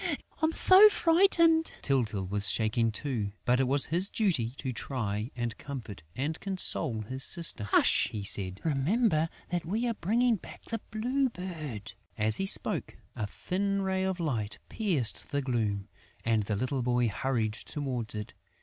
[0.41, 5.55] I'm so frightened!" Tyltyl was shaking too, but it was his duty to try and
[5.59, 8.61] comfort and console his sister: "Hush!" he said.
[8.63, 14.01] "Remember that we are bringing back the Blue Bird!" As he spoke, a thin ray
[14.03, 15.87] of light pierced the gloom;
[16.25, 18.33] and the little boy hurried towards it.